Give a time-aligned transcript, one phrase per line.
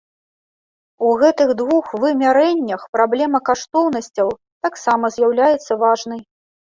[1.09, 4.27] У гэтых двух вымярэннях праблема каштоўнасцяў
[4.67, 6.21] таксама з'яўляецца важнай.